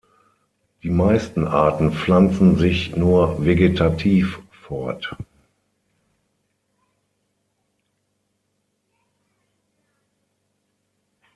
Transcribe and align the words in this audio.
Die 0.81 0.89
meisten 0.89 1.45
Arten 1.45 1.93
pflanzen 1.93 2.57
sich 2.57 2.95
nur 2.95 3.45
vegetativ 3.45 4.39
fort. 4.49 5.15